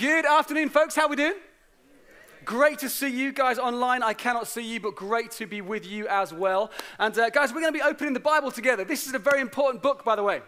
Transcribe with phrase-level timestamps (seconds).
[0.00, 0.96] Good afternoon, folks.
[0.96, 1.34] How we doing?
[2.46, 4.02] Great to see you guys online.
[4.02, 6.70] I cannot see you, but great to be with you as well.
[6.98, 8.82] And uh, guys, we're going to be opening the Bible together.
[8.82, 10.40] This is a very important book, by the way.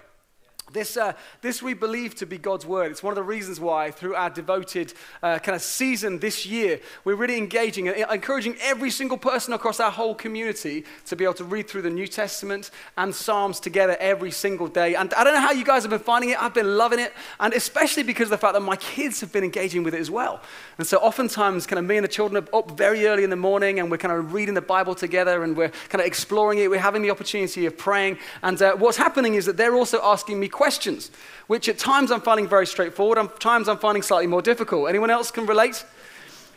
[0.72, 1.12] This, uh,
[1.42, 2.90] this we believe to be God's word.
[2.90, 6.80] It's one of the reasons why, through our devoted uh, kind of season this year,
[7.04, 11.34] we're really engaging and encouraging every single person across our whole community to be able
[11.34, 14.94] to read through the New Testament and Psalms together every single day.
[14.94, 16.42] And I don't know how you guys have been finding it.
[16.42, 19.44] I've been loving it, and especially because of the fact that my kids have been
[19.44, 20.40] engaging with it as well.
[20.78, 23.36] And so, oftentimes, kind of me and the children are up very early in the
[23.36, 26.70] morning, and we're kind of reading the Bible together, and we're kind of exploring it.
[26.70, 30.40] We're having the opportunity of praying, and uh, what's happening is that they're also asking
[30.40, 31.10] me questions questions,
[31.48, 34.88] which at times I'm finding very straightforward, at times I'm finding slightly more difficult.
[34.88, 35.84] Anyone else can relate?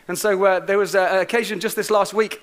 [0.06, 2.40] And so uh, there was an occasion just this last week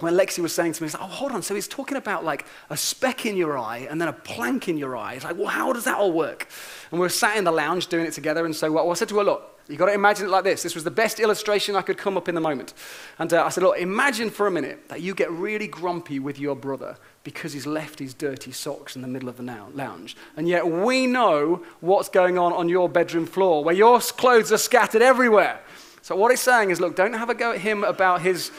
[0.00, 2.46] when Lexi was saying to me, like, oh, hold on, so he's talking about like
[2.70, 5.14] a speck in your eye and then a plank in your eye.
[5.14, 6.48] It's like, well, how does that all work?
[6.90, 9.08] And we were sat in the lounge doing it together, and so well, I said
[9.08, 10.62] to her, look, You've got to imagine it like this.
[10.62, 12.72] This was the best illustration I could come up in the moment.
[13.18, 16.38] And uh, I said, Look, imagine for a minute that you get really grumpy with
[16.38, 20.16] your brother because he's left his dirty socks in the middle of the lounge.
[20.38, 24.58] And yet we know what's going on on your bedroom floor where your clothes are
[24.58, 25.60] scattered everywhere.
[26.08, 28.50] So what he's saying is, Look, don't have a go at him about his.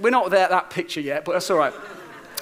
[0.00, 1.72] We're not there at that picture yet, but that's all right.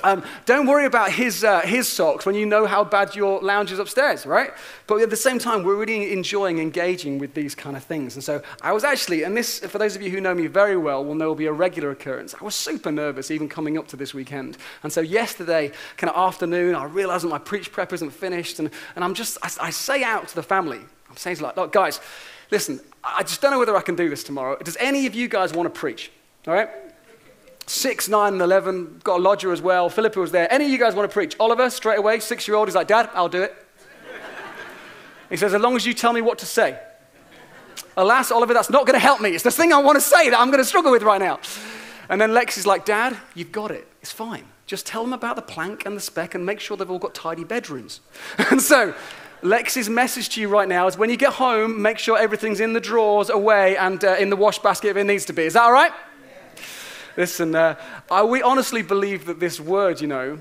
[0.03, 3.73] Um, don't worry about his, uh, his socks when you know how bad your lounge
[3.73, 4.53] is upstairs, right?
[4.87, 8.15] But at the same time, we're really enjoying engaging with these kind of things.
[8.15, 10.79] And so I was actually, and this, for those of you who know me very
[10.79, 12.35] well, will know will be a regular occurrence.
[12.41, 14.57] I was super nervous even coming up to this weekend.
[14.83, 18.59] And so yesterday, kind of afternoon, I realized that my preach prep isn't finished.
[18.61, 21.71] And, and I'm just, I, I say out to the family, I'm saying like, look,
[21.71, 22.01] guys,
[22.55, 24.57] listen, I just don't know whether I can do this tomorrow.
[24.63, 26.13] Does any of you guys want to preach?
[26.47, 26.69] All right?
[27.67, 29.01] 6, 9, and 11.
[29.03, 29.89] Got a lodger as well.
[29.89, 30.51] Philippa was there.
[30.53, 31.35] Any of you guys want to preach?
[31.41, 33.57] Oliver, straight away, six year old, he's like, Dad, I'll do it.
[35.29, 36.79] he says, As long as you tell me what to say.
[37.97, 39.31] Alas, Oliver, that's not going to help me.
[39.31, 41.41] It's the thing I want to say that I'm going to struggle with right now.
[42.09, 43.89] And then Lex is like, Dad, you've got it.
[44.01, 44.45] It's fine.
[44.67, 47.15] Just tell them about the plank and the speck and make sure they've all got
[47.15, 48.01] tidy bedrooms.
[48.51, 48.95] and so,
[49.45, 52.73] Lex's message to you right now is when you get home, make sure everything's in
[52.73, 55.43] the drawers, away, and uh, in the wash basket if it needs to be.
[55.43, 55.93] Is that all right?
[57.19, 57.79] Listen, uh,
[58.11, 60.39] I, we honestly believe that this word, you know,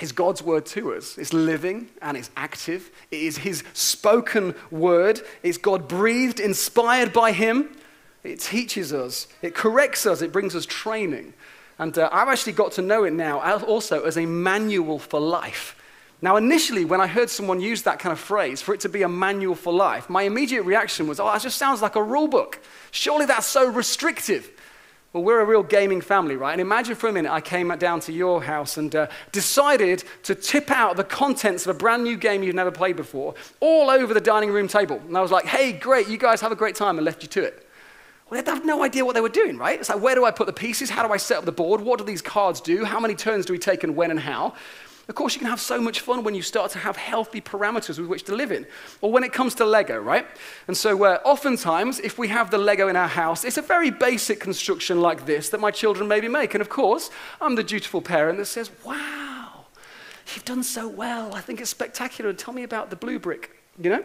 [0.00, 1.18] is God's word to us.
[1.18, 2.90] It's living and it's active.
[3.12, 5.20] It is His spoken word.
[5.44, 7.76] It's God breathed, inspired by Him.
[8.24, 11.34] It teaches us, it corrects us, it brings us training.
[11.78, 15.76] And uh, I've actually got to know it now also as a manual for life.
[16.22, 19.02] Now, initially, when I heard someone use that kind of phrase, for it to be
[19.02, 22.28] a manual for life, my immediate reaction was, oh, that just sounds like a rule
[22.28, 22.60] book.
[22.92, 24.48] Surely that's so restrictive.
[25.12, 26.52] Well, we're a real gaming family, right?
[26.52, 30.36] And imagine for a minute I came down to your house and uh, decided to
[30.36, 34.14] tip out the contents of a brand new game you've never played before all over
[34.14, 35.02] the dining room table.
[35.06, 37.28] And I was like, hey, great, you guys have a great time, and left you
[37.30, 37.68] to it.
[38.30, 39.78] Well, they have no idea what they were doing, right?
[39.78, 40.88] It's like, where do I put the pieces?
[40.88, 41.82] How do I set up the board?
[41.82, 42.82] What do these cards do?
[42.84, 44.54] How many turns do we take and when and how?
[45.08, 47.98] Of course, you can have so much fun when you start to have healthy parameters
[47.98, 48.66] with which to live in.
[49.00, 50.26] Or when it comes to Lego, right?
[50.68, 53.90] And so, uh, oftentimes, if we have the Lego in our house, it's a very
[53.90, 56.54] basic construction like this that my children maybe make.
[56.54, 57.10] And of course,
[57.40, 59.66] I'm the dutiful parent that says, Wow,
[60.34, 61.34] you've done so well.
[61.34, 62.30] I think it's spectacular.
[62.30, 64.04] And Tell me about the blue brick, you know?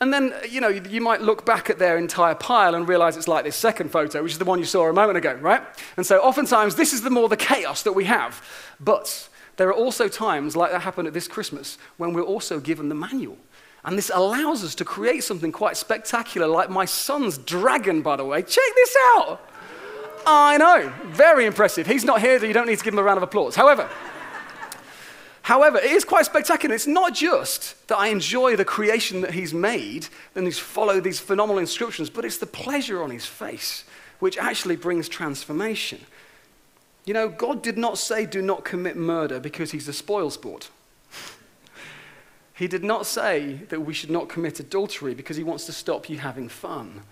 [0.00, 3.28] And then, you know, you might look back at their entire pile and realize it's
[3.28, 5.62] like this second photo, which is the one you saw a moment ago, right?
[5.96, 8.44] And so oftentimes this is the more the chaos that we have.
[8.80, 12.88] But there are also times, like that happened at this Christmas, when we're also given
[12.88, 13.38] the manual.
[13.84, 18.24] And this allows us to create something quite spectacular, like my son's dragon, by the
[18.24, 18.42] way.
[18.42, 19.40] Check this out.
[20.24, 21.86] I know, very impressive.
[21.86, 23.56] He's not here, so you don't need to give him a round of applause.
[23.56, 23.88] However,
[25.42, 26.74] However, it is quite spectacular.
[26.74, 31.18] It's not just that I enjoy the creation that he's made and he's followed these
[31.18, 33.84] phenomenal inscriptions, but it's the pleasure on his face
[34.20, 35.98] which actually brings transformation.
[37.04, 40.70] You know, God did not say, do not commit murder because he's a spoil sport.
[42.54, 46.08] he did not say that we should not commit adultery because he wants to stop
[46.08, 47.02] you having fun.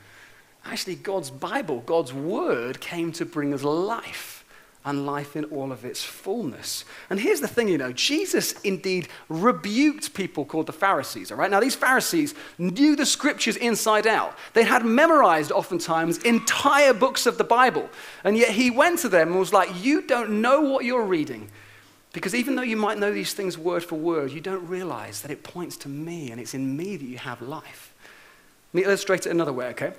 [0.65, 4.40] Actually, God's Bible, God's word, came to bring us life
[4.85, 6.87] and life in all of its fullness.
[7.11, 11.51] And here's the thing, you know, Jesus indeed rebuked people called the Pharisees, all right?
[11.51, 14.39] Now, these Pharisees knew the scriptures inside out.
[14.55, 17.91] They had memorized oftentimes entire books of the Bible.
[18.25, 21.51] And yet he went to them and was like, You don't know what you're reading.
[22.13, 25.31] Because even though you might know these things word for word, you don't realize that
[25.31, 27.95] it points to me and it's in me that you have life.
[28.73, 29.93] Let me illustrate it another way, okay?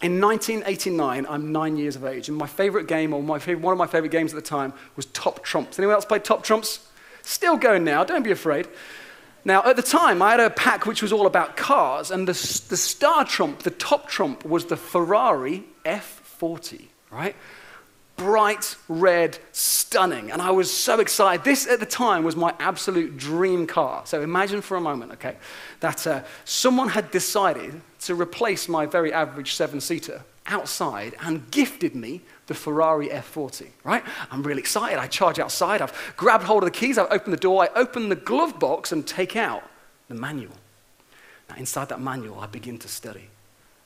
[0.00, 3.72] In 1989, I'm nine years of age, and my favorite game, or my favorite, one
[3.72, 5.76] of my favorite games at the time, was Top Trumps.
[5.76, 6.86] Anyone else play Top Trumps?
[7.22, 8.68] Still going now, don't be afraid.
[9.44, 12.32] Now, at the time, I had a pack which was all about cars, and the,
[12.32, 17.34] the star trump, the top trump, was the Ferrari F40, right?
[18.16, 20.30] Bright red, stunning.
[20.30, 21.44] And I was so excited.
[21.44, 24.02] This, at the time, was my absolute dream car.
[24.06, 25.36] So imagine for a moment, okay,
[25.80, 31.94] that uh, someone had decided to replace my very average seven seater outside and gifted
[31.94, 34.02] me the Ferrari F40, right?
[34.30, 34.98] I'm really excited.
[34.98, 35.82] I charge outside.
[35.82, 36.98] I've grabbed hold of the keys.
[36.98, 37.62] I've opened the door.
[37.62, 39.62] I open the glove box and take out
[40.08, 40.54] the manual.
[41.48, 43.28] Now, inside that manual, I begin to study.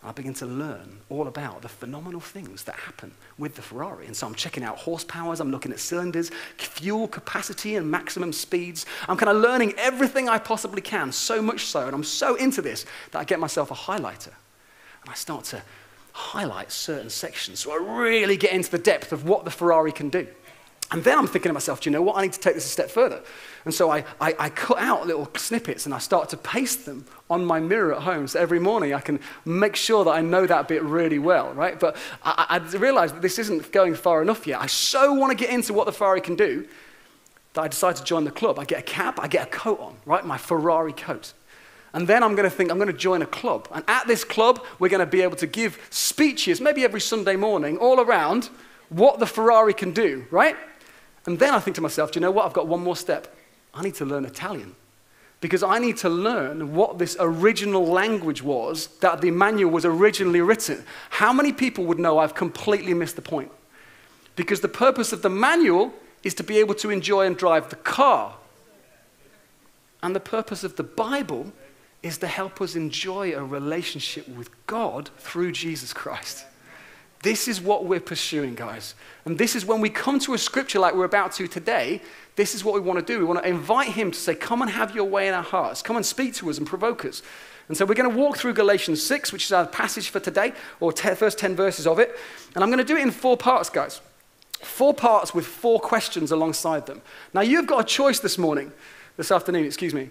[0.05, 4.07] I begin to learn all about the phenomenal things that happen with the Ferrari.
[4.07, 8.85] And so I'm checking out horsepowers, I'm looking at cylinders, fuel capacity, and maximum speeds.
[9.09, 12.61] I'm kind of learning everything I possibly can, so much so, and I'm so into
[12.61, 14.33] this that I get myself a highlighter.
[15.03, 15.63] And I start to
[16.13, 20.09] highlight certain sections so I really get into the depth of what the Ferrari can
[20.09, 20.27] do.
[20.93, 22.17] And then I'm thinking to myself, do you know what?
[22.17, 23.23] I need to take this a step further.
[23.65, 27.07] And so I, I, I, cut out little snippets and I start to paste them
[27.31, 28.27] on my mirror at home.
[28.29, 31.81] So every morning I can make sure that I know that bit really well, right?
[31.81, 34.61] But I, I realized that this isn't going far enough yet.
[34.61, 36.69] I so want to get into what the Ferrari can do
[37.55, 38.59] that I decide to join the club.
[38.59, 40.25] I get a cap, I get a coat on, right?
[40.25, 41.33] My Ferrari coat.
[41.95, 43.69] And then I'm going to think, I'm going to join a club.
[43.73, 47.37] And at this club, we're going to be able to give speeches, maybe every Sunday
[47.37, 48.49] morning, all around
[48.89, 50.57] what the Ferrari can do, right?
[51.27, 52.47] And then I think to myself, do you know what?
[52.47, 53.35] I've got one more step.
[53.75, 54.75] I need to learn Italian.
[55.41, 60.41] Because I need to learn what this original language was that the manual was originally
[60.41, 60.85] written.
[61.11, 63.51] How many people would know I've completely missed the point?
[64.37, 65.93] Because the purpose of the manual
[66.23, 68.37] is to be able to enjoy and drive the car.
[70.03, 71.53] And the purpose of the Bible
[72.03, 76.47] is to help us enjoy a relationship with God through Jesus Christ.
[77.23, 78.95] This is what we're pursuing, guys.
[79.25, 82.03] And this is when we come to a scripture like we're about to today,
[82.35, 83.21] this is what we want to do.
[83.21, 85.83] We want to invite Him to say, Come and have your way in our hearts.
[85.83, 87.23] Come and speak to us and provoke us.
[87.69, 90.53] And so we're going to walk through Galatians 6, which is our passage for today,
[90.81, 92.17] or first 10 verses of it.
[92.55, 94.01] And I'm going to do it in four parts, guys.
[94.61, 97.03] Four parts with four questions alongside them.
[97.33, 98.73] Now, you've got a choice this morning,
[99.17, 100.11] this afternoon, excuse me.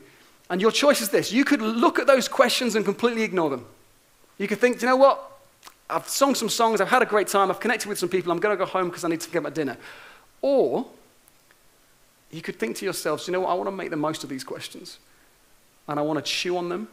[0.50, 3.66] And your choice is this you could look at those questions and completely ignore them.
[4.38, 5.31] You could think, you know what?
[5.92, 8.40] I've sung some songs, I've had a great time, I've connected with some people, I'm
[8.40, 9.78] going to go home because I need to get my dinner.
[10.42, 10.88] Or
[12.32, 13.50] you could think to yourselves, you know what?
[13.50, 15.00] I want to make the most of these questions.
[15.88, 16.88] And I want to chew on them,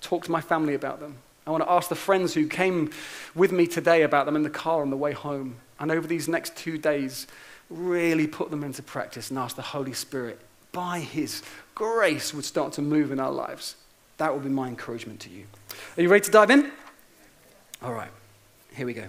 [0.00, 1.16] talk to my family about them.
[1.46, 2.90] I want to ask the friends who came
[3.34, 5.56] with me today about them in the car on the way home.
[5.78, 7.26] And over these next two days,
[7.70, 10.40] really put them into practice and ask the Holy Spirit,
[10.72, 11.42] by His
[11.74, 13.76] grace would start to move in our lives.
[14.16, 15.44] That would be my encouragement to you.
[15.96, 16.70] Are you ready to dive in?
[17.82, 18.10] All right,
[18.74, 19.06] here we go.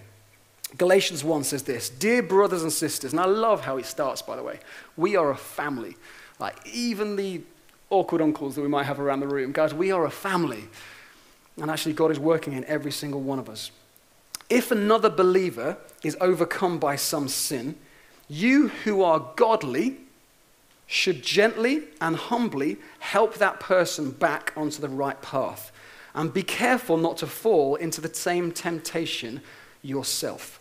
[0.77, 4.35] Galatians 1 says this Dear brothers and sisters, and I love how it starts, by
[4.35, 4.59] the way.
[4.97, 5.95] We are a family.
[6.39, 7.41] Like, even the
[7.89, 10.65] awkward uncles that we might have around the room, guys, we are a family.
[11.61, 13.71] And actually, God is working in every single one of us.
[14.49, 17.75] If another believer is overcome by some sin,
[18.27, 19.97] you who are godly
[20.87, 25.71] should gently and humbly help that person back onto the right path.
[26.15, 29.41] And be careful not to fall into the same temptation
[29.81, 30.59] yourself.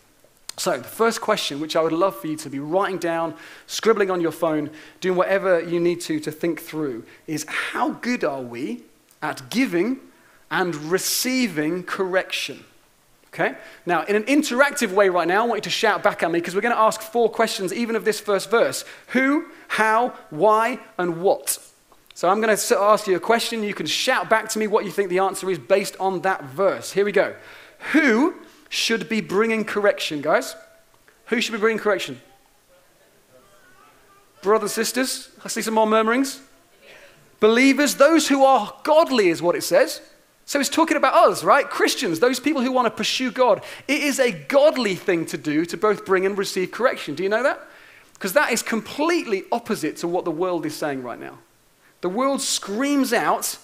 [0.57, 3.35] So, the first question, which I would love for you to be writing down,
[3.67, 4.69] scribbling on your phone,
[5.01, 8.83] doing whatever you need to to think through, is how good are we
[9.21, 9.99] at giving
[10.51, 12.63] and receiving correction?
[13.33, 13.55] Okay?
[13.85, 16.39] Now, in an interactive way right now, I want you to shout back at me
[16.39, 20.79] because we're going to ask four questions, even of this first verse who, how, why,
[20.97, 21.59] and what.
[22.15, 23.61] So I'm going to ask you a question.
[23.61, 26.45] You can shout back to me what you think the answer is based on that
[26.45, 26.93] verse.
[26.93, 27.35] Here we go.
[27.91, 28.35] Who
[28.69, 30.55] should be bringing correction, guys?
[31.25, 32.21] Who should be bringing correction?
[34.41, 35.29] Brothers sisters?
[35.43, 36.39] I see some more murmurings.
[37.41, 40.01] Believers, those who are godly, is what it says.
[40.45, 41.69] So it's talking about us, right?
[41.69, 43.61] Christians, those people who want to pursue God.
[43.89, 47.13] It is a godly thing to do to both bring and receive correction.
[47.13, 47.59] Do you know that?
[48.13, 51.39] Because that is completely opposite to what the world is saying right now.
[52.05, 53.57] The world screams out,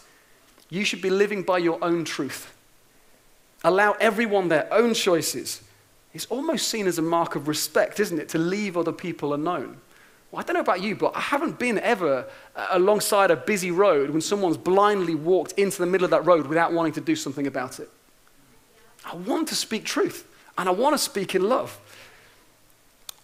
[0.72, 2.52] you should be living by your own truth.
[3.64, 5.62] Allow everyone their own choices.
[6.16, 9.78] It's almost seen as a mark of respect, isn't it, to leave other people alone?
[10.32, 13.70] Well, I don't know about you, but I haven't been ever uh, alongside a busy
[13.70, 17.16] road when someone's blindly walked into the middle of that road without wanting to do
[17.16, 17.92] something about it.
[19.06, 21.80] I want to speak truth, and I want to speak in love.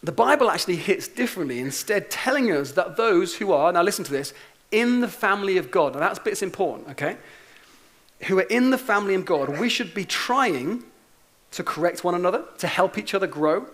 [0.04, 4.12] The Bible actually hits differently, instead, telling us that those who are, now listen to
[4.12, 4.32] this,
[4.72, 7.18] in the family of God, now that's bit's important, okay?
[8.24, 10.84] Who are in the family of God, we should be trying
[11.52, 13.68] to correct one another, to help each other grow,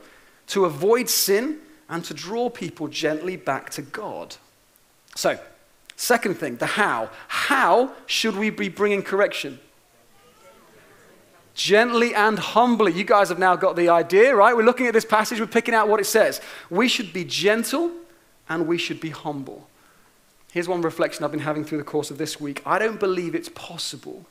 [0.47, 1.59] to avoid sin,
[1.89, 4.35] and to draw people gently back to God.
[5.15, 5.39] So,
[5.95, 7.09] Second thing, the how.
[7.27, 9.59] How should we be bringing correction?
[11.53, 12.93] Gently and humbly.
[12.93, 14.55] You guys have now got the idea, right?
[14.55, 16.41] We're looking at this passage, we're picking out what it says.
[16.69, 17.91] We should be gentle
[18.49, 19.67] and we should be humble.
[20.53, 22.61] Here's one reflection I've been having through the course of this week.
[22.63, 24.27] I don't believe it's possible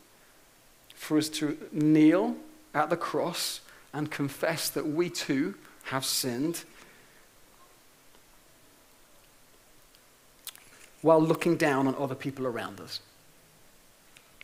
[0.94, 2.36] for us to kneel
[2.72, 3.60] at the cross
[3.92, 6.62] and confess that we too have sinned
[11.00, 13.00] while looking down on other people around us.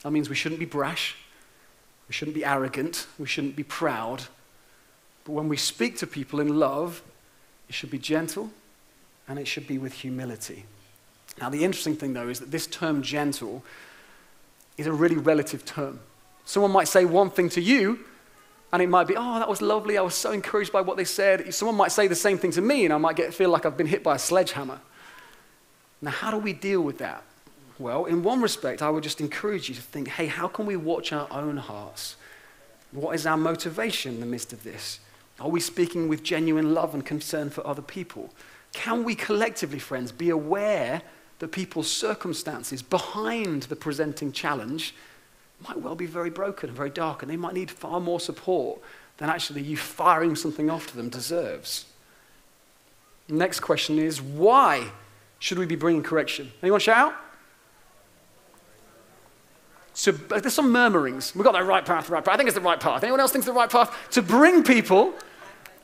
[0.03, 1.15] That means we shouldn't be brash,
[2.09, 4.25] we shouldn't be arrogant, we shouldn't be proud.
[5.25, 7.03] But when we speak to people in love,
[7.69, 8.51] it should be gentle
[9.29, 10.65] and it should be with humility.
[11.41, 13.63] Now, the interesting thing, though, is that this term gentle
[14.77, 16.01] is a really relative term.
[16.45, 18.01] Someone might say one thing to you,
[18.73, 19.97] and it might be, oh, that was lovely.
[19.97, 21.53] I was so encouraged by what they said.
[21.55, 23.77] Someone might say the same thing to me, and I might get, feel like I've
[23.77, 24.81] been hit by a sledgehammer.
[26.01, 27.23] Now, how do we deal with that?
[27.79, 30.77] Well, in one respect, I would just encourage you to think hey, how can we
[30.77, 32.17] watch our own hearts?
[32.91, 35.01] What is our motivation in the midst of this?
[35.39, 38.31] Are we speaking with genuine love and concern for other people?
[38.73, 41.03] Can we collectively, friends, be aware
[41.39, 44.95] that people's circumstances behind the presenting challenge
[45.67, 48.81] might well be very broken and very dark, and they might need far more support
[49.19, 51.87] than actually you firing something off to them deserves?
[53.29, 54.91] Next question is why
[55.39, 56.53] should we be bringing correction?
[56.63, 57.15] Anyone shout out?
[59.93, 61.35] So uh, there's some murmurings.
[61.35, 62.35] We've got the right path, the right path.
[62.35, 63.03] I think it's the right path.
[63.03, 64.11] Anyone else thinks it's the right path?
[64.13, 65.13] To bring people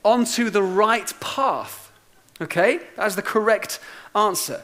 [0.05, 1.91] onto the right path.
[2.41, 2.81] Okay?
[2.97, 3.81] That's the correct
[4.15, 4.63] answer.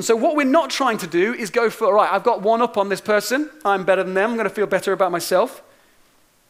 [0.00, 2.40] And so, what we're not trying to do is go for, all right, I've got
[2.40, 3.50] one up on this person.
[3.66, 4.30] I'm better than them.
[4.30, 5.62] I'm going to feel better about myself.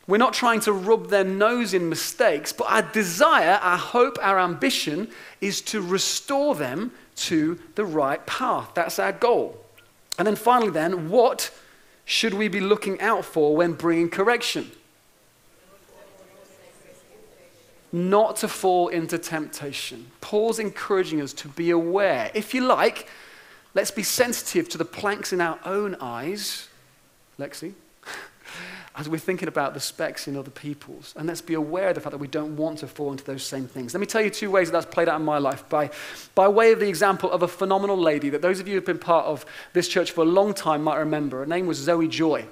[0.07, 4.39] We're not trying to rub their nose in mistakes, but our desire, our hope, our
[4.39, 5.09] ambition
[5.41, 8.71] is to restore them to the right path.
[8.75, 9.61] That's our goal.
[10.17, 11.51] And then finally, then, what
[12.05, 14.71] should we be looking out for when bringing correction?
[17.91, 20.13] Not to fall into temptation.
[20.21, 22.31] Paul's encouraging us to be aware.
[22.33, 23.09] If you like,
[23.75, 26.69] let's be sensitive to the planks in our own eyes.
[27.39, 27.75] Lexi?
[28.97, 31.15] as we're thinking about the specks in other people's.
[31.17, 33.45] And let's be aware of the fact that we don't want to fall into those
[33.45, 33.95] same things.
[33.95, 35.69] Let me tell you two ways that that's played out in my life.
[35.69, 35.91] By,
[36.35, 38.87] by way of the example of a phenomenal lady that those of you who have
[38.87, 41.39] been part of this church for a long time might remember.
[41.39, 42.47] Her name was Zoe Joy.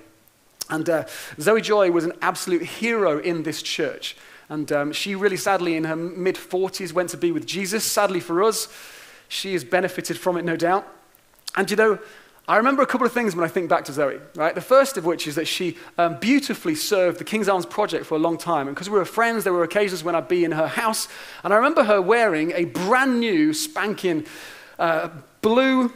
[0.71, 1.05] And uh,
[1.41, 4.17] Zoe Joy was an absolute hero in this church.
[4.49, 7.85] And um, she really sadly, in her mid 40s, went to be with Jesus.
[7.85, 8.69] Sadly for us,
[9.29, 10.87] she has benefited from it, no doubt.
[11.59, 11.99] And you know,
[12.47, 14.55] I remember a couple of things when I think back to Zoe, right?
[14.55, 18.15] The first of which is that she um, beautifully served the King's Arms Project for
[18.15, 18.69] a long time.
[18.69, 21.09] And because we were friends, there were occasions when I'd be in her house.
[21.43, 24.25] And I remember her wearing a brand new, spanking
[24.79, 25.09] uh,
[25.43, 25.93] blue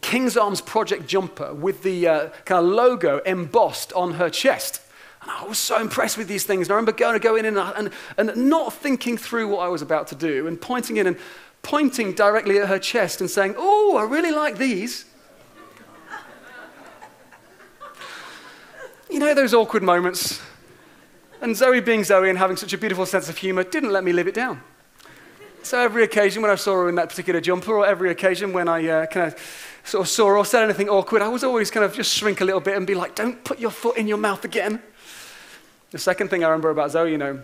[0.00, 4.80] King's Arms Project jumper with the uh, kind of logo embossed on her chest.
[5.22, 6.68] And I was so impressed with these things.
[6.68, 9.68] And I remember going to go in and, and, and not thinking through what I
[9.68, 11.16] was about to do and pointing in and
[11.64, 15.06] pointing directly at her chest and saying, Oh, I really like these.
[19.10, 20.40] you know those awkward moments?
[21.40, 24.12] And Zoe, being Zoe and having such a beautiful sense of humor, didn't let me
[24.12, 24.62] live it down.
[25.62, 28.68] So every occasion when I saw her in that particular jumper, or every occasion when
[28.68, 31.70] I uh, kind of sort of saw her or said anything awkward, I was always
[31.70, 34.06] kind of just shrink a little bit and be like, don't put your foot in
[34.06, 34.82] your mouth again.
[35.90, 37.42] The second thing I remember about Zoe, you know,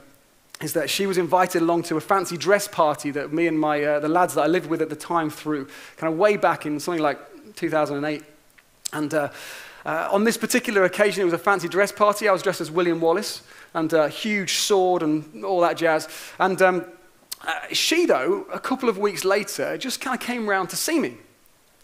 [0.60, 3.82] is that she was invited along to a fancy dress party that me and my,
[3.82, 6.66] uh, the lads that I lived with at the time threw, kind of way back
[6.66, 7.18] in something like
[7.56, 8.22] 2008.
[8.92, 9.30] And uh,
[9.86, 12.28] uh, on this particular occasion, it was a fancy dress party.
[12.28, 16.08] I was dressed as William Wallace and a huge sword and all that jazz.
[16.38, 16.84] And um,
[17.46, 20.98] uh, she, though, a couple of weeks later, just kind of came round to see
[20.98, 21.16] me.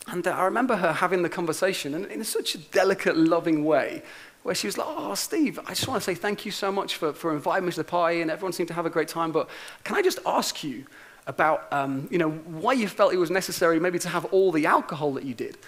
[0.08, 4.02] And uh, I remember her having the conversation and in such a delicate, loving way
[4.46, 6.96] where she was like, Oh, Steve, I just want to say thank you so much
[6.96, 9.32] for, for inviting me to the party, and everyone seemed to have a great time.
[9.32, 9.50] But
[9.82, 10.86] can I just ask you
[11.26, 14.64] about um, you know, why you felt it was necessary maybe to have all the
[14.64, 15.58] alcohol that you did?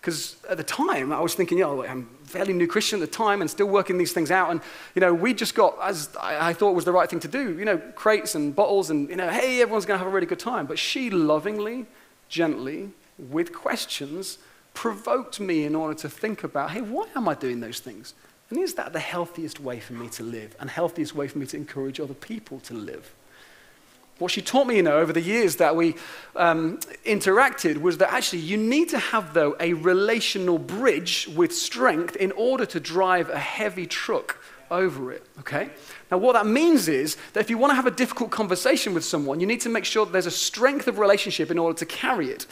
[0.00, 3.10] Because at the time, I was thinking, you know, I'm a fairly new Christian at
[3.10, 4.50] the time and still working these things out.
[4.50, 4.60] And,
[4.94, 7.58] you know, we just got, as I, I thought was the right thing to do,
[7.58, 10.26] you know, crates and bottles and, you know, hey, everyone's going to have a really
[10.26, 10.66] good time.
[10.66, 11.86] But she lovingly,
[12.28, 14.38] gently, with questions,
[14.78, 18.14] provoked me in order to think about, hey, why am I doing those things?
[18.48, 21.46] And is that the healthiest way for me to live and healthiest way for me
[21.46, 23.12] to encourage other people to live?
[24.20, 25.96] What she taught me, you know, over the years that we
[26.36, 32.14] um, interacted was that actually you need to have, though, a relational bridge with strength
[32.14, 35.70] in order to drive a heavy truck over it, okay?
[36.08, 39.04] Now, what that means is that if you want to have a difficult conversation with
[39.04, 41.86] someone, you need to make sure that there's a strength of relationship in order to
[41.86, 42.46] carry it.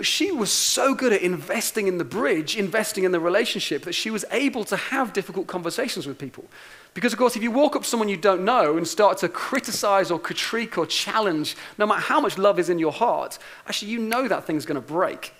[0.00, 3.94] But she was so good at investing in the bridge, investing in the relationship, that
[3.94, 6.46] she was able to have difficult conversations with people.
[6.94, 9.28] Because, of course, if you walk up to someone you don't know and start to
[9.28, 13.90] criticize or critique or challenge, no matter how much love is in your heart, actually,
[13.90, 15.34] you know that thing's going to break.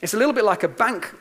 [0.00, 1.12] It's a little bit like a bank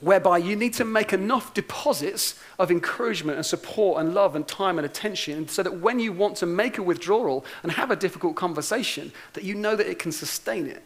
[0.00, 4.80] whereby you need to make enough deposits of encouragement and support and love and time
[4.80, 8.34] and attention so that when you want to make a withdrawal and have a difficult
[8.34, 10.82] conversation, that you know that it can sustain it.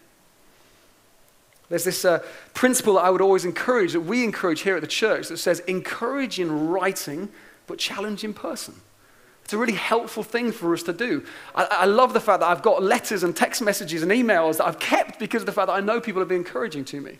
[1.68, 2.22] There's this uh,
[2.54, 5.60] principle that I would always encourage, that we encourage here at the church, that says
[5.60, 7.28] encourage in writing,
[7.66, 8.74] but challenge in person.
[9.44, 11.24] It's a really helpful thing for us to do.
[11.54, 14.66] I, I, love the fact that I've got letters and text messages and emails that
[14.66, 17.16] I've kept because of the fact that I know people have been encouraging to me.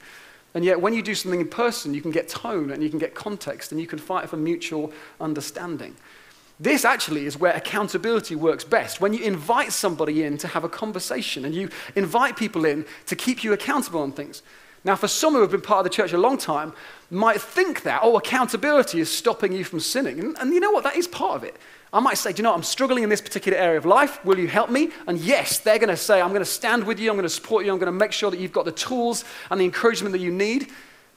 [0.55, 2.99] And yet, when you do something in person, you can get tone and you can
[2.99, 5.97] get context and you can fight for mutual understanding.
[6.61, 9.01] This actually is where accountability works best.
[9.01, 13.15] When you invite somebody in to have a conversation and you invite people in to
[13.15, 14.43] keep you accountable on things.
[14.85, 16.73] Now, for some who have been part of the church a long time,
[17.11, 20.19] might think that, oh, accountability is stopping you from sinning.
[20.19, 20.85] And, and you know what?
[20.85, 21.57] That is part of it.
[21.93, 24.25] I might say, do you know, I'm struggling in this particular area of life.
[24.25, 24.91] Will you help me?
[25.07, 27.11] And yes, they're going to say, I'm going to stand with you.
[27.11, 27.73] I'm going to support you.
[27.73, 30.31] I'm going to make sure that you've got the tools and the encouragement that you
[30.33, 30.69] need.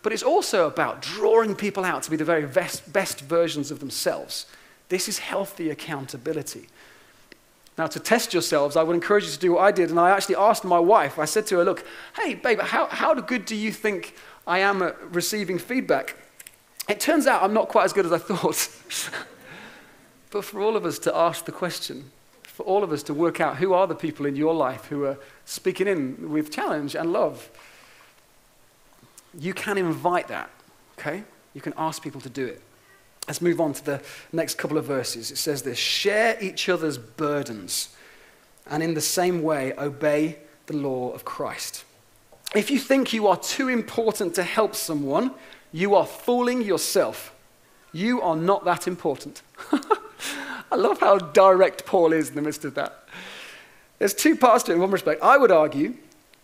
[0.02, 3.80] But it's also about drawing people out to be the very best, best versions of
[3.80, 4.46] themselves.
[4.92, 6.68] This is healthy accountability.
[7.78, 9.90] Now, to test yourselves, I would encourage you to do what I did.
[9.90, 11.86] And I actually asked my wife, I said to her, Look,
[12.18, 16.18] hey, babe, how, how good do you think I am at receiving feedback?
[16.90, 18.68] It turns out I'm not quite as good as I thought.
[20.32, 22.12] but for all of us to ask the question,
[22.44, 25.06] for all of us to work out who are the people in your life who
[25.06, 27.50] are speaking in with challenge and love,
[29.40, 30.50] you can invite that,
[31.00, 31.24] okay?
[31.54, 32.62] You can ask people to do it.
[33.28, 34.02] Let's move on to the
[34.32, 35.32] next couple of verses.
[35.32, 37.90] It says this Share each other's burdens,
[38.70, 41.84] and in the same way, obey the law of Christ.
[42.56, 45.32] If you think you are too important to help someone,
[45.72, 47.34] you are fooling yourself.
[47.94, 49.42] You are not that important.
[50.72, 53.06] I love how direct Paul is in the midst of that.
[54.00, 55.22] There's two parts to it in one respect.
[55.22, 55.96] I would argue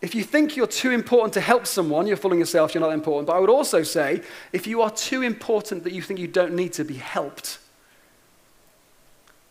[0.01, 3.27] if you think you're too important to help someone, you're fooling yourself, you're not important.
[3.27, 4.21] But I would also say
[4.53, 7.57] if you are too important that you think you don't need to be helped,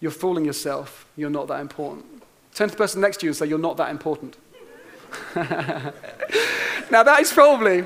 [0.01, 2.05] you're fooling yourself, you're not that important.
[2.55, 4.37] Turn to the person next to you and say, You're not that important.
[5.35, 7.85] now, that is probably.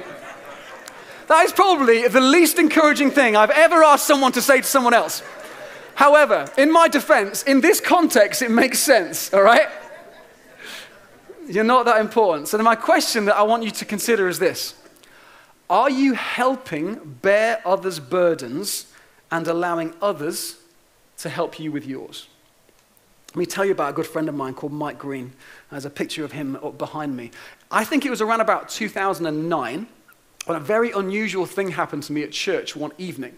[1.29, 4.95] That is probably the least encouraging thing I've ever asked someone to say to someone
[4.95, 5.23] else.
[5.95, 9.69] However, in my defense, in this context, it makes sense, all right?
[11.51, 12.47] You're not that important.
[12.47, 14.75] So, my question that I want you to consider is this
[15.69, 18.87] Are you helping bear others' burdens
[19.33, 20.59] and allowing others
[21.19, 22.29] to help you with yours?
[23.31, 25.33] Let me tell you about a good friend of mine called Mike Green.
[25.71, 27.33] There's a picture of him up behind me.
[27.71, 29.89] I think it was around about 2009
[30.47, 33.37] when a very unusual thing happened to me at church one evening.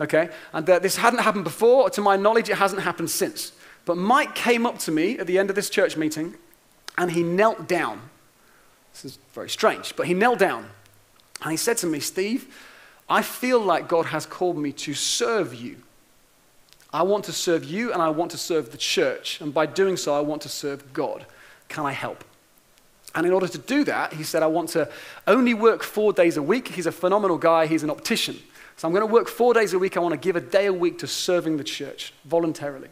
[0.00, 0.30] Okay?
[0.52, 1.90] And uh, this hadn't happened before.
[1.90, 3.52] To my knowledge, it hasn't happened since.
[3.84, 6.36] But Mike came up to me at the end of this church meeting
[6.98, 8.02] and he knelt down.
[8.92, 10.68] This is very strange, but he knelt down
[11.40, 12.52] and he said to me, Steve,
[13.08, 15.76] I feel like God has called me to serve you.
[16.92, 19.40] I want to serve you and I want to serve the church.
[19.40, 21.24] And by doing so, I want to serve God.
[21.68, 22.24] Can I help?
[23.14, 24.90] And in order to do that, he said, I want to
[25.26, 26.68] only work four days a week.
[26.68, 28.38] He's a phenomenal guy, he's an optician.
[28.76, 29.96] So I'm going to work four days a week.
[29.96, 32.88] I want to give a day a week to serving the church voluntarily.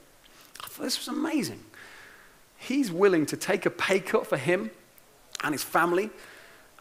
[0.63, 1.63] I thought this was amazing
[2.67, 4.71] he's willing to take a pay cut for him
[5.45, 6.11] and his family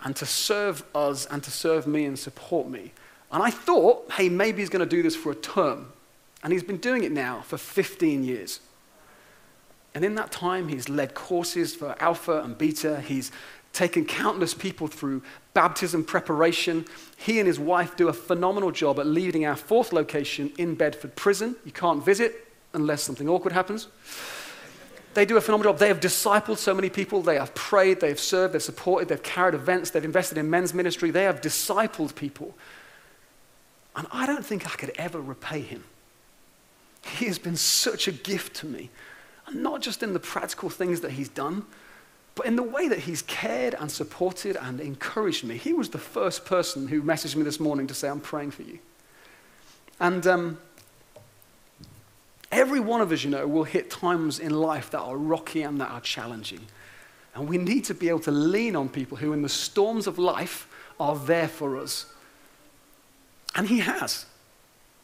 [0.03, 2.91] and to serve us and to serve me and support me.
[3.31, 5.91] And I thought, hey, maybe he's going to do this for a term.
[6.43, 8.59] And he's been doing it now for 15 years.
[9.93, 13.01] And in that time, he's led courses for Alpha and Beta.
[13.01, 13.31] He's
[13.71, 15.21] taken countless people through
[15.53, 16.85] baptism preparation.
[17.17, 21.15] He and his wife do a phenomenal job at leading our fourth location in Bedford
[21.15, 21.55] Prison.
[21.63, 23.87] You can't visit unless something awkward happens
[25.15, 25.79] they do a phenomenal job.
[25.79, 27.21] They have discipled so many people.
[27.21, 30.73] They have prayed, they have served, they've supported, they've carried events, they've invested in men's
[30.73, 31.09] ministry.
[31.09, 32.53] They have discipled people.
[33.95, 35.85] And I don't think I could ever repay him.
[37.01, 38.89] He has been such a gift to me.
[39.47, 41.65] And not just in the practical things that he's done,
[42.35, 45.57] but in the way that he's cared and supported and encouraged me.
[45.57, 48.63] He was the first person who messaged me this morning to say, I'm praying for
[48.63, 48.79] you.
[50.01, 50.57] And um,
[52.55, 55.79] Every one of us, you know, will hit times in life that are rocky and
[55.81, 56.61] that are challenging.
[57.35, 60.17] And we need to be able to lean on people who, in the storms of
[60.17, 62.05] life, are there for us.
[63.55, 64.25] And He has.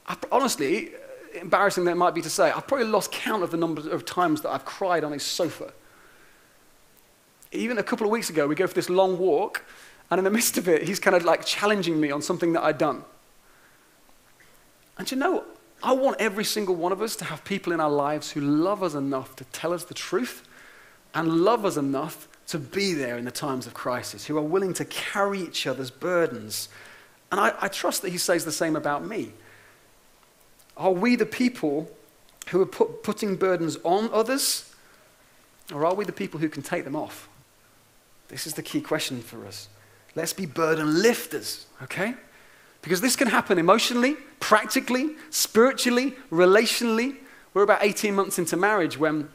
[0.08, 0.92] I, honestly,
[1.34, 4.06] embarrassing that it might be to say, I've probably lost count of the number of
[4.06, 5.74] times that I've cried on his sofa.
[7.52, 9.66] Even a couple of weeks ago, we go for this long walk,
[10.10, 12.64] And in the midst of it, he's kind of like challenging me on something that
[12.64, 13.04] I'd done.
[14.98, 15.46] And you know,
[15.84, 18.84] I want every single one of us to have people in our lives who love
[18.84, 20.48] us enough to tell us the truth
[21.14, 24.74] and love us enough to be there in the times of crisis, who are willing
[24.74, 26.70] to carry each other's burdens.
[27.32, 29.32] And I, I trust that he says the same about me.
[30.78, 31.90] Are we the people
[32.50, 34.74] who are put, putting burdens on others,
[35.74, 37.30] or are we the people who can take them off?
[38.28, 39.70] This is the key question for us.
[40.16, 42.16] Let's be burden lifters, okay?
[42.82, 47.18] Because this can happen emotionally, practically, spiritually, relationally.
[47.54, 49.30] We're about 18 months into marriage when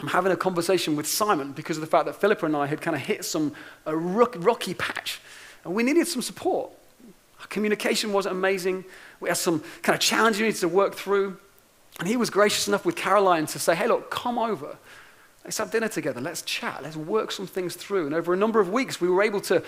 [0.00, 2.80] I'm having a conversation with Simon because of the fact that Philippa and I had
[2.80, 3.54] kind of hit some
[3.86, 5.20] a rocky patch
[5.64, 6.70] and we needed some support.
[7.40, 8.84] Our communication wasn't amazing.
[9.20, 11.38] We had some kind of challenges we needed to work through.
[11.98, 14.76] And he was gracious enough with Caroline to say, hey, look, come over.
[15.44, 16.20] Let's have dinner together.
[16.20, 16.82] Let's chat.
[16.82, 18.06] Let's work some things through.
[18.06, 19.62] And over a number of weeks, we were able to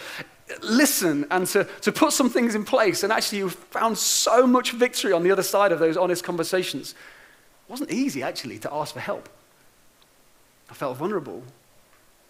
[0.62, 3.02] listen and to, to put some things in place.
[3.02, 6.92] And actually, you found so much victory on the other side of those honest conversations.
[6.92, 9.28] It wasn't easy, actually, to ask for help.
[10.70, 11.42] I felt vulnerable.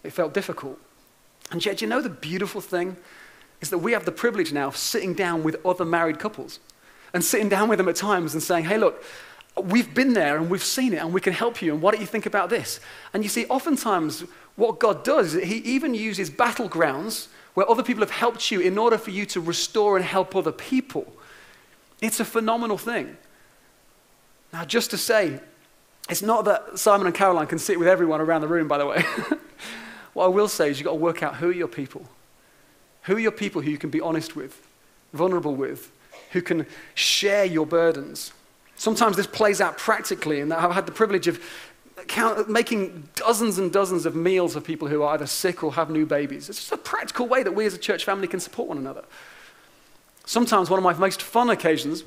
[0.03, 0.79] It felt difficult.
[1.51, 2.97] And yet, you know the beautiful thing
[3.61, 6.59] is that we have the privilege now of sitting down with other married couples
[7.13, 9.03] and sitting down with them at times and saying, hey, look,
[9.63, 11.73] we've been there and we've seen it and we can help you.
[11.73, 12.79] And what don't you think about this?
[13.13, 18.01] And you see, oftentimes, what God does, is He even uses battlegrounds where other people
[18.01, 21.11] have helped you in order for you to restore and help other people.
[22.01, 23.15] It's a phenomenal thing.
[24.51, 25.39] Now, just to say,
[26.09, 28.85] it's not that Simon and Caroline can sit with everyone around the room, by the
[28.85, 29.03] way.
[30.13, 32.05] what I will say is you've got to work out who are your people.
[33.03, 34.67] Who are your people who you can be honest with,
[35.13, 35.91] vulnerable with,
[36.31, 38.33] who can share your burdens?
[38.75, 41.39] Sometimes this plays out practically, and I've had the privilege of
[42.07, 45.89] count, making dozens and dozens of meals for people who are either sick or have
[45.89, 46.49] new babies.
[46.49, 49.03] It's just a practical way that we as a church family can support one another.
[50.25, 52.03] Sometimes one of my most fun occasions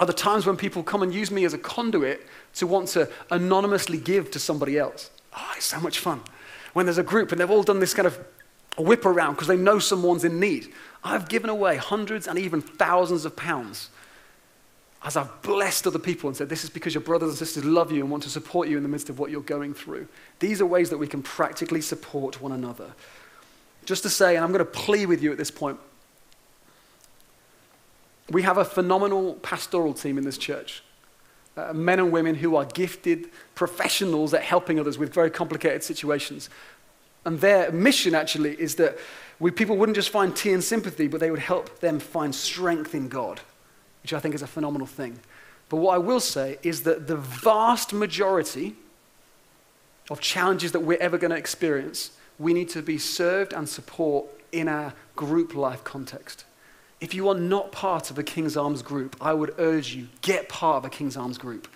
[0.00, 3.10] are the times when people come and use me as a conduit to want to
[3.30, 5.10] anonymously give to somebody else.
[5.36, 6.20] Oh, it's so much fun.
[6.72, 8.18] When there's a group and they've all done this kind of
[8.78, 10.72] whip around because they know someone's in need.
[11.02, 13.90] I've given away hundreds and even thousands of pounds
[15.04, 17.92] as I've blessed other people and said, This is because your brothers and sisters love
[17.92, 20.08] you and want to support you in the midst of what you're going through.
[20.40, 22.92] These are ways that we can practically support one another.
[23.84, 25.78] Just to say, and I'm going to plea with you at this point,
[28.30, 30.82] we have a phenomenal pastoral team in this church.
[31.56, 36.50] Uh, men and women who are gifted professionals at helping others with very complicated situations.
[37.24, 38.98] And their mission actually is that
[39.40, 42.94] we, people wouldn't just find tea and sympathy, but they would help them find strength
[42.94, 43.40] in God,
[44.02, 45.18] which I think is a phenomenal thing.
[45.68, 48.74] But what I will say is that the vast majority
[50.10, 54.26] of challenges that we're ever going to experience, we need to be served and support
[54.52, 56.44] in our group life context.
[57.00, 60.48] If you are not part of a King's Arms group, I would urge you, get
[60.48, 61.68] part of a King's Arms group.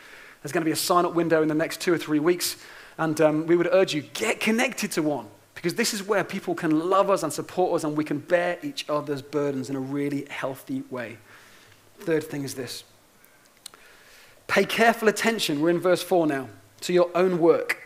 [0.43, 2.57] There's going to be a sign up window in the next two or three weeks,
[2.99, 6.55] and um, we would urge you, get connected to one, because this is where people
[6.55, 9.81] can love us and support us, and we can bear each other's burdens in a
[9.81, 11.19] really healthy way.
[12.03, 12.85] Third thing is this
[14.47, 16.49] pay careful attention, we're in verse 4 now,
[16.83, 17.83] to your own work,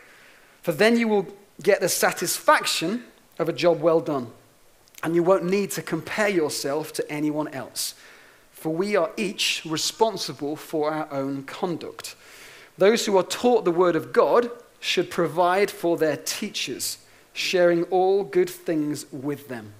[0.61, 1.27] for then you will
[1.63, 3.03] get the satisfaction
[3.39, 4.31] of a job well done
[5.03, 7.93] and you won't need to compare yourself to anyone else.
[8.51, 12.15] For we are each responsible for our own conduct.
[12.77, 14.49] Those who are taught the word of God
[14.79, 16.97] should provide for their teachers,
[17.33, 19.73] sharing all good things with them.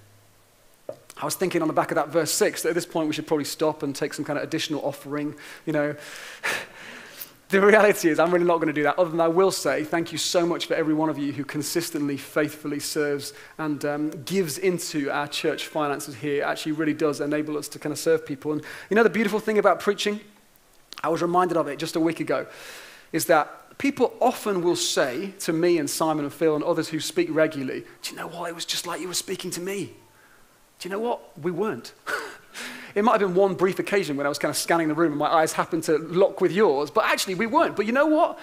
[1.20, 3.14] I was thinking on the back of that verse 6 that at this point we
[3.14, 5.34] should probably stop and take some kind of additional offering,
[5.66, 5.96] you know.
[7.50, 9.82] The reality is, I'm really not going to do that, other than I will say
[9.82, 14.10] thank you so much for every one of you who consistently, faithfully serves and um,
[14.26, 16.42] gives into our church finances here.
[16.42, 18.52] It actually really does enable us to kind of serve people.
[18.52, 20.20] And you know, the beautiful thing about preaching,
[21.02, 22.46] I was reminded of it just a week ago,
[23.12, 27.00] is that people often will say to me and Simon and Phil and others who
[27.00, 28.50] speak regularly, Do you know what?
[28.50, 29.94] It was just like you were speaking to me.
[30.78, 31.38] Do you know what?
[31.38, 31.92] We weren't.
[32.94, 35.12] It might have been one brief occasion when I was kind of scanning the room
[35.12, 37.76] and my eyes happened to lock with yours, but actually we weren't.
[37.76, 38.38] But you know what?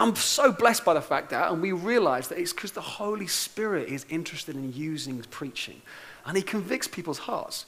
[0.00, 3.26] I'm so blessed by the fact that, and we realize that it's because the Holy
[3.26, 5.82] Spirit is interested in using preaching,
[6.24, 7.66] and He convicts people's hearts.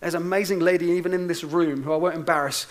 [0.00, 2.66] There's an amazing lady, even in this room, who I won't embarrass,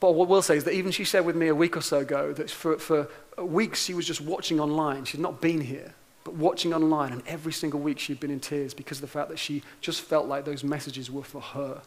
[0.00, 2.00] but what we'll say is that even she said with me a week or so
[2.00, 3.08] ago that for, for
[3.38, 5.04] weeks she was just watching online.
[5.04, 8.72] She'd not been here, but watching online, and every single week she'd been in tears
[8.72, 11.82] because of the fact that she just felt like those messages were for her.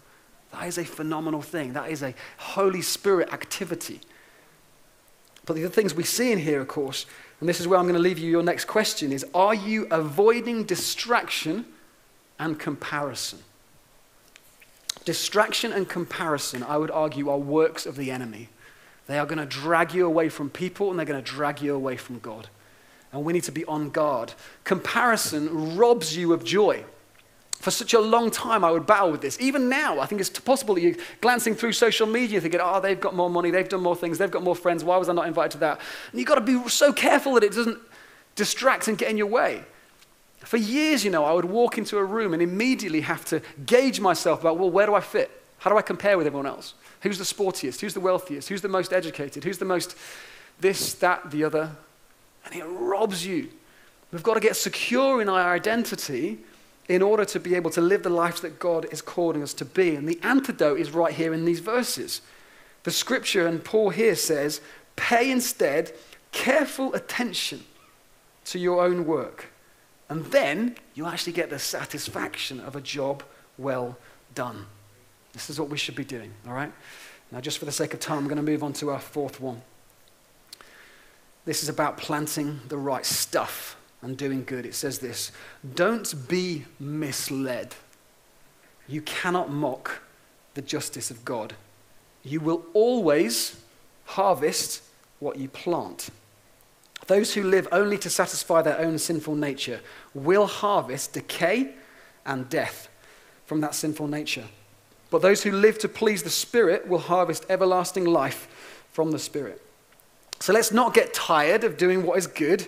[0.51, 1.73] That is a phenomenal thing.
[1.73, 3.99] That is a Holy Spirit activity.
[5.45, 7.05] But the things we see in here, of course,
[7.39, 9.87] and this is where I'm going to leave you your next question is are you
[9.89, 11.65] avoiding distraction
[12.37, 13.39] and comparison?
[15.05, 18.49] Distraction and comparison, I would argue, are works of the enemy.
[19.07, 21.73] They are going to drag you away from people and they're going to drag you
[21.73, 22.49] away from God.
[23.11, 24.33] And we need to be on guard.
[24.63, 26.83] Comparison robs you of joy.
[27.53, 29.39] For such a long time, I would battle with this.
[29.39, 32.99] Even now, I think it's possible that you're glancing through social media thinking, oh, they've
[32.99, 35.27] got more money, they've done more things, they've got more friends, why was I not
[35.27, 35.79] invited to that?
[36.11, 37.79] And you've got to be so careful that it doesn't
[38.35, 39.63] distract and get in your way.
[40.39, 43.99] For years, you know, I would walk into a room and immediately have to gauge
[43.99, 45.31] myself about, well, where do I fit?
[45.57, 46.75] How do I compare with everyone else?
[47.01, 47.81] Who's the sportiest?
[47.81, 48.49] Who's the wealthiest?
[48.49, 49.43] Who's the most educated?
[49.43, 49.95] Who's the most
[50.59, 51.71] this, that, the other?
[52.47, 53.49] And it robs you.
[54.11, 56.39] We've got to get secure in our identity
[56.87, 59.65] in order to be able to live the life that God is calling us to
[59.65, 59.95] be.
[59.95, 62.21] And the antidote is right here in these verses.
[62.83, 64.61] The scripture, and Paul here says,
[64.95, 65.91] pay instead
[66.31, 67.65] careful attention
[68.45, 69.47] to your own work.
[70.07, 73.23] And then you actually get the satisfaction of a job
[73.57, 73.97] well
[74.33, 74.67] done.
[75.33, 76.71] This is what we should be doing, all right?
[77.29, 79.41] Now, just for the sake of time, I'm going to move on to our fourth
[79.41, 79.61] one.
[81.47, 84.65] This is about planting the right stuff and doing good.
[84.65, 85.31] It says this
[85.75, 87.73] Don't be misled.
[88.85, 90.01] You cannot mock
[90.55, 91.53] the justice of God.
[92.21, 93.61] You will always
[94.03, 94.83] harvest
[95.19, 96.09] what you plant.
[97.07, 99.79] Those who live only to satisfy their own sinful nature
[100.13, 101.75] will harvest decay
[102.25, 102.89] and death
[103.45, 104.47] from that sinful nature.
[105.09, 108.49] But those who live to please the Spirit will harvest everlasting life
[108.91, 109.61] from the Spirit.
[110.39, 112.67] So let's not get tired of doing what is good.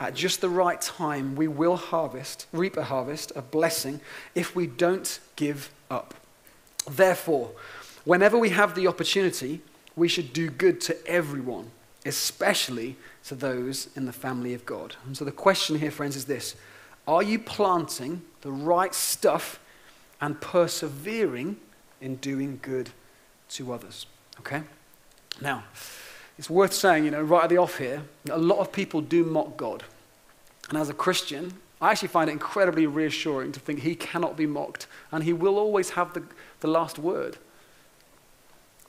[0.00, 4.00] At just the right time, we will harvest, reap a harvest, a blessing,
[4.34, 6.14] if we don't give up.
[6.88, 7.50] Therefore,
[8.04, 9.60] whenever we have the opportunity,
[9.96, 11.70] we should do good to everyone,
[12.06, 14.94] especially to those in the family of God.
[15.04, 16.54] And so the question here, friends, is this
[17.06, 19.58] Are you planting the right stuff
[20.20, 21.56] and persevering
[22.00, 22.90] in doing good
[23.50, 24.06] to others?
[24.40, 24.62] Okay?
[25.40, 25.64] Now,
[26.38, 29.24] it's worth saying, you know, right at the off here, a lot of people do
[29.24, 29.82] mock God.
[30.68, 34.46] And as a Christian, I actually find it incredibly reassuring to think he cannot be
[34.46, 36.22] mocked and he will always have the,
[36.60, 37.38] the last word.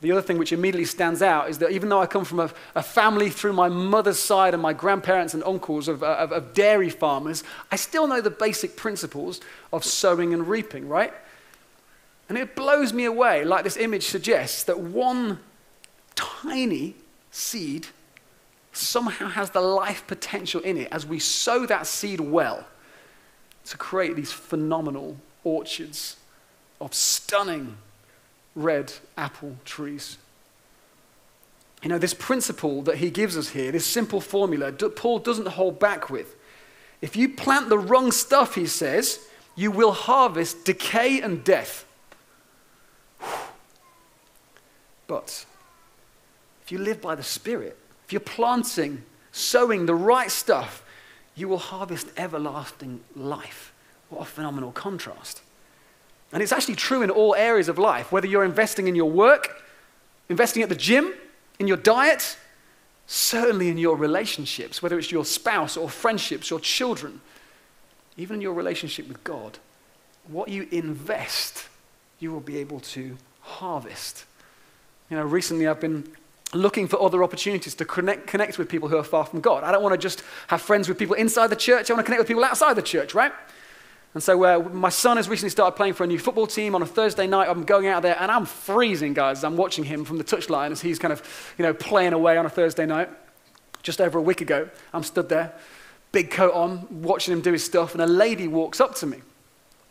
[0.02, 2.52] The other thing which immediately stands out is that even though I come from a,
[2.74, 6.54] a family through my mother's side and my grandparents and uncles of, uh, of, of
[6.54, 9.42] dairy farmers, I still know the basic principles
[9.74, 11.14] of sowing and reaping, right?
[12.30, 15.40] And it blows me away, like this image suggests, that one
[16.16, 16.96] tiny
[17.32, 17.88] seed
[18.72, 22.66] somehow has the life potential in it as we sow that seed well
[23.66, 26.18] to create these phenomenal orchards
[26.80, 27.78] of stunning
[28.56, 30.18] red apple trees.
[31.82, 35.80] You know, this principle that he gives us here, this simple formula, Paul doesn't hold
[35.80, 36.36] back with.
[37.02, 41.86] If you plant the wrong stuff, he says, you will harvest decay and death.
[45.08, 45.46] But
[46.70, 49.02] if you live by the Spirit, if you're planting,
[49.32, 50.84] sowing the right stuff,
[51.36, 53.74] you will harvest everlasting life.
[54.10, 55.42] What a phenomenal contrast.
[56.32, 59.64] And it's actually true in all areas of life, whether you're investing in your work,
[60.30, 61.12] investing at the gym,
[61.58, 62.38] in your diet,
[63.08, 67.20] certainly in your relationships, whether it's your spouse or friendships, your children,
[68.16, 69.58] even in your relationship with God.
[70.28, 71.68] What you invest,
[72.20, 74.26] you will be able to harvest.
[75.10, 76.08] You know, recently I've been
[76.54, 79.64] looking for other opportunities to connect, connect with people who are far from God.
[79.64, 82.06] I don't want to just have friends with people inside the church, I want to
[82.06, 83.32] connect with people outside the church, right?
[84.14, 86.82] And so uh, my son has recently started playing for a new football team on
[86.82, 87.48] a Thursday night.
[87.48, 89.44] I'm going out there and I'm freezing, guys.
[89.44, 92.46] I'm watching him from the touchline as he's kind of, you know, playing away on
[92.46, 93.10] a Thursday night.
[93.84, 95.54] Just over a week ago, I'm stood there,
[96.12, 99.22] big coat on, watching him do his stuff, and a lady walks up to me.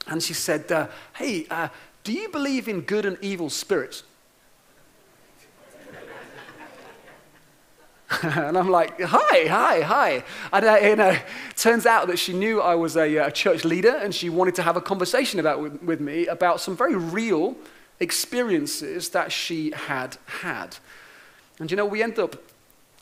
[0.09, 1.69] And she said, uh, Hey, uh,
[2.03, 4.03] do you believe in good and evil spirits?
[8.23, 10.25] and I'm like, hi, hi, hi.
[10.53, 11.17] And uh, you know,
[11.57, 14.55] turns out that she knew I was a, uh, a church leader and she wanted
[14.55, 17.55] to have a conversation about, with, with me about some very real
[18.01, 20.77] experiences that she had had.
[21.59, 22.37] And you know, we end up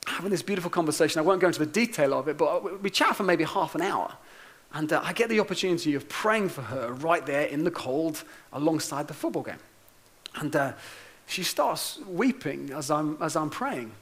[0.06, 1.20] having this beautiful conversation.
[1.20, 3.82] I won't go into the detail of it, but we chat for maybe half an
[3.82, 4.12] hour.
[4.72, 8.24] And uh, I get the opportunity of praying for her right there in the cold
[8.52, 9.60] alongside the football game.
[10.34, 10.72] And uh,
[11.26, 13.92] she starts weeping as I'm, as I'm praying.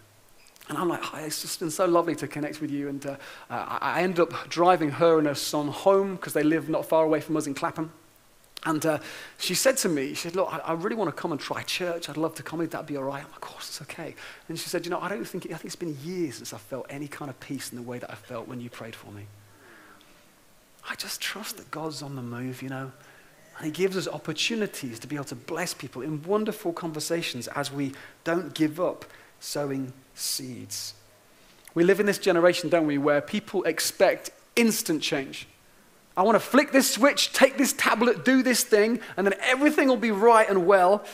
[0.69, 2.89] And I'm like, oh, it's just been so lovely to connect with you.
[2.89, 3.17] And uh,
[3.51, 7.21] I end up driving her and her son home because they live not far away
[7.21, 7.93] from us in Clapham.
[8.67, 8.99] And uh,
[9.39, 11.63] she said to me, she said, look, I, I, really want to come and try
[11.63, 12.09] church.
[12.09, 12.63] I'd love to come.
[12.63, 13.23] If that'd be all right?
[13.23, 14.15] I'm like, of course, it's okay.
[14.49, 16.55] And she said, you know, I don't think, it, I think it's been years since
[16.55, 18.95] I felt any kind of peace in the way that I felt when you prayed
[18.95, 19.27] for me.
[20.89, 22.91] I just trust that God's on the move, you know.
[23.59, 27.71] And He gives us opportunities to be able to bless people in wonderful conversations as
[27.71, 27.93] we
[28.25, 29.05] don't give up
[29.41, 30.95] sowing seeds.
[31.75, 35.49] We live in this generation, don't we, where people expect instant change.
[36.17, 39.89] I want to flick this switch, take this tablet, do this thing, and then everything
[39.89, 41.05] will be right and well.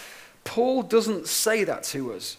[0.44, 2.36] Paul doesn't say that to us.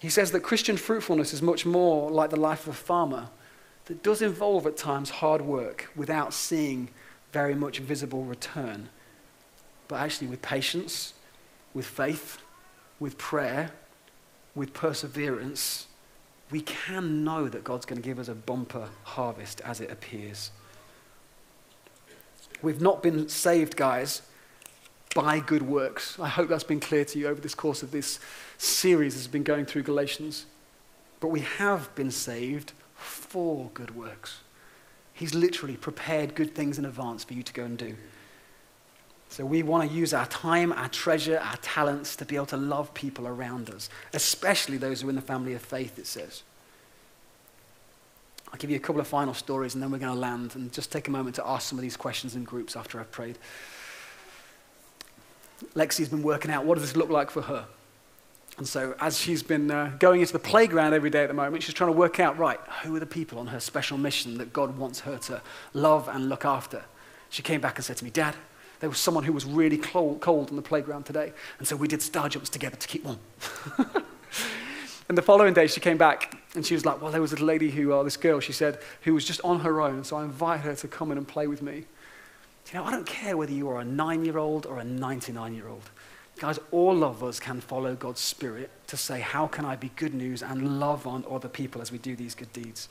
[0.00, 3.28] He says that Christian fruitfulness is much more like the life of a farmer
[3.86, 6.88] that does involve at times hard work without seeing
[7.32, 8.90] very much visible return.
[9.88, 11.14] But actually, with patience,
[11.74, 12.38] with faith,
[13.00, 13.72] with prayer,
[14.54, 15.87] with perseverance,
[16.50, 20.50] we can know that God's going to give us a bumper harvest as it appears.
[22.62, 24.22] We've not been saved, guys,
[25.14, 26.18] by good works.
[26.18, 28.18] I hope that's been clear to you over this course of this
[28.56, 30.46] series as been going through Galatians.
[31.20, 34.40] But we have been saved for good works.
[35.12, 37.96] He's literally prepared good things in advance for you to go and do.
[39.28, 42.56] So we want to use our time, our treasure, our talents to be able to
[42.56, 46.42] love people around us, especially those who are in the family of faith, it says.
[48.50, 50.72] I'll give you a couple of final stories and then we're going to land and
[50.72, 53.38] just take a moment to ask some of these questions in groups after I've prayed.
[55.74, 57.66] Lexi's been working out what does this look like for her?
[58.56, 61.62] And so, as she's been uh, going into the playground every day at the moment,
[61.62, 64.52] she's trying to work out right, who are the people on her special mission that
[64.52, 65.40] God wants her to
[65.74, 66.84] love and look after?
[67.30, 68.34] She came back and said to me, Dad,
[68.80, 71.32] there was someone who was really cold, cold on the playground today.
[71.58, 73.18] And so we did star jumps together to keep warm.
[75.08, 77.44] and the following day, she came back and she was like, Well, there was a
[77.44, 80.04] lady who, uh, this girl, she said, who was just on her own.
[80.04, 81.84] So I invited her to come in and play with me.
[82.72, 85.54] You know, I don't care whether you are a nine year old or a 99
[85.54, 85.90] year old.
[86.38, 90.14] Guys, all of us can follow God's Spirit to say, How can I be good
[90.14, 92.88] news and love on other people as we do these good deeds?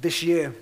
[0.00, 0.54] This year,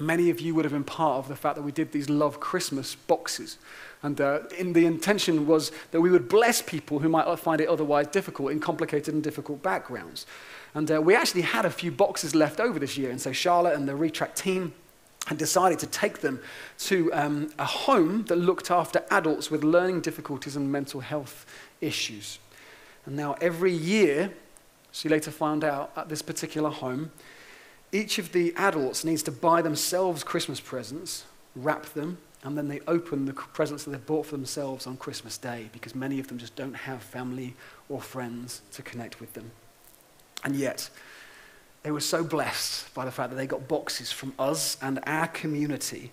[0.00, 2.40] many of you would have been part of the fact that we did these Love
[2.40, 3.58] Christmas boxes.
[4.02, 7.68] And uh, in the intention was that we would bless people who might find it
[7.68, 10.26] otherwise difficult in complicated and difficult backgrounds.
[10.74, 13.10] And uh, we actually had a few boxes left over this year.
[13.10, 14.72] And so Charlotte and the Retract team
[15.28, 16.40] and decided to take them
[16.78, 21.44] to um, a home that looked after adults with learning difficulties and mental health
[21.80, 22.38] issues.
[23.04, 24.32] And now, every year,
[24.92, 27.10] she later found out at this particular home,
[27.92, 31.24] each of the adults needs to buy themselves Christmas presents,
[31.56, 35.38] wrap them, and then they open the presents that they've bought for themselves on Christmas
[35.38, 37.54] Day because many of them just don't have family
[37.88, 39.50] or friends to connect with them.
[40.44, 40.88] And yet,
[41.82, 45.26] they were so blessed by the fact that they got boxes from us and our
[45.26, 46.12] community.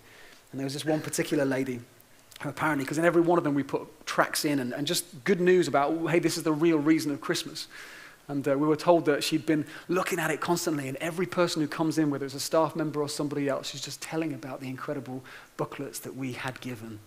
[0.52, 1.80] And there was this one particular lady
[2.42, 5.24] who apparently, because in every one of them we put tracts in and, and just
[5.26, 7.68] good news about, hey, this is the real reason of Christmas.
[8.28, 11.62] And uh, we were told that she'd been looking at it constantly, and every person
[11.62, 14.62] who comes in, whether it's a staff member or somebody else, she's just telling about
[14.62, 15.24] the incredible
[15.58, 17.00] booklets that we had given.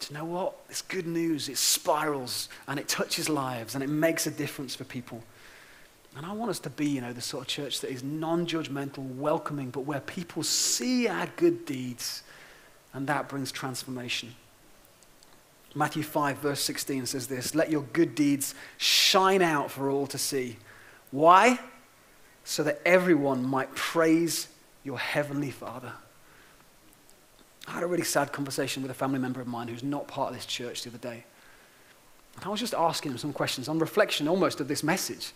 [0.00, 0.54] Do you know what?
[0.70, 1.48] It's good news.
[1.48, 5.22] It spirals and it touches lives and it makes a difference for people.
[6.16, 8.46] And I want us to be, you know, the sort of church that is non
[8.46, 12.22] judgmental, welcoming, but where people see our good deeds
[12.94, 14.34] and that brings transformation.
[15.74, 20.18] Matthew 5, verse 16 says this Let your good deeds shine out for all to
[20.18, 20.56] see.
[21.10, 21.58] Why?
[22.44, 24.48] So that everyone might praise
[24.84, 25.92] your heavenly Father.
[27.66, 30.30] I had a really sad conversation with a family member of mine who's not part
[30.30, 31.24] of this church the other day.
[32.36, 35.32] And I was just asking him some questions on reflection almost of this message.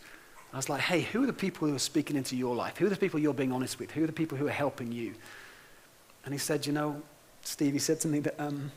[0.53, 2.77] I was like, hey, who are the people who are speaking into your life?
[2.79, 3.91] Who are the people you're being honest with?
[3.91, 5.15] Who are the people who are helping you?
[6.25, 7.03] And he said, you know,
[7.43, 8.71] Steve, he said to me that, um,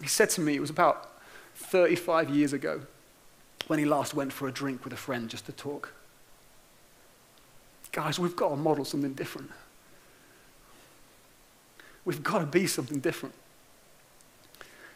[0.00, 1.10] he said to me, it was about
[1.54, 2.82] 35 years ago
[3.66, 5.92] when he last went for a drink with a friend just to talk.
[7.92, 9.50] Guys, we've got to model something different.
[12.04, 13.34] We've got to be something different.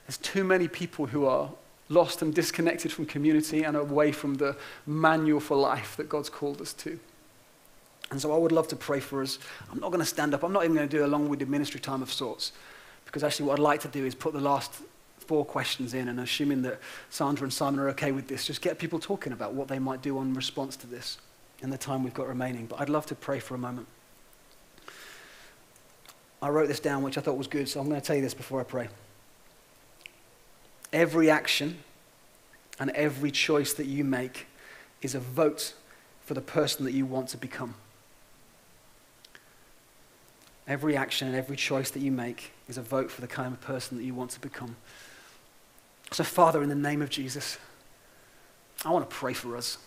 [0.07, 1.51] There's too many people who are
[1.89, 6.61] lost and disconnected from community and away from the manual for life that God's called
[6.61, 6.99] us to.
[8.11, 9.39] And so I would love to pray for us.
[9.71, 10.43] I'm not going to stand up.
[10.43, 12.53] I'm not even going to do a long winded ministry time of sorts.
[13.05, 14.73] Because actually, what I'd like to do is put the last
[15.31, 18.81] four questions in, and assuming that Sandra and Simon are okay with this, just get
[18.81, 21.19] people talking about what they might do in response to this
[21.63, 22.67] in the time we've got remaining.
[22.67, 23.87] But I'd love to pray for a moment.
[26.43, 28.23] I wrote this down, which I thought was good, so I'm going to tell you
[28.23, 28.89] this before I pray.
[30.93, 31.79] Every action
[32.81, 34.49] and every choice that you make
[35.01, 35.75] is a vote
[36.25, 37.77] for the person that you want to become.
[40.67, 43.61] Every action and every choice that you make is a vote for the kind of
[43.61, 44.75] person that you want to become.
[46.13, 47.59] So, Father, in the name of Jesus,
[48.85, 49.79] I want to pray for us.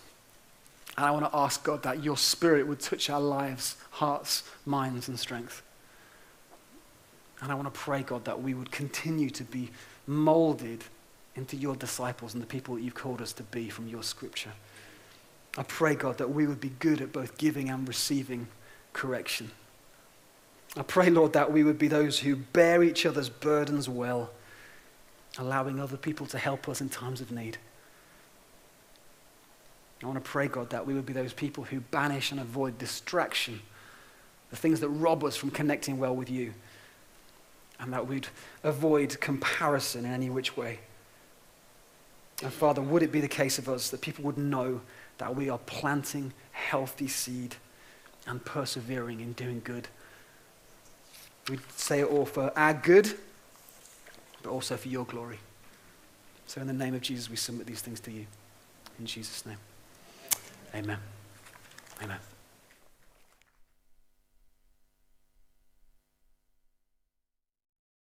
[0.96, 5.08] And I want to ask God that your spirit would touch our lives, hearts, minds,
[5.08, 5.62] and strength.
[7.40, 9.70] And I want to pray, God, that we would continue to be
[10.06, 10.84] molded
[11.34, 14.52] into your disciples and the people that you've called us to be from your scripture.
[15.58, 18.46] I pray, God, that we would be good at both giving and receiving
[18.92, 19.50] correction.
[20.76, 24.30] I pray, Lord, that we would be those who bear each other's burdens well,
[25.38, 27.58] allowing other people to help us in times of need.
[30.02, 32.76] I want to pray, God, that we would be those people who banish and avoid
[32.76, 33.60] distraction,
[34.50, 36.52] the things that rob us from connecting well with you,
[37.80, 38.28] and that we'd
[38.62, 40.80] avoid comparison in any which way.
[42.42, 44.80] And Father, would it be the case of us that people would know
[45.18, 47.56] that we are planting healthy seed
[48.26, 49.88] and persevering in doing good?
[51.48, 53.14] We'd say it all for our good,
[54.44, 55.38] but also for your glory.
[56.46, 58.26] So, in the name of Jesus, we submit these things to you.
[59.00, 59.56] In Jesus' name.
[60.74, 60.98] Amen.
[62.02, 62.18] Amen.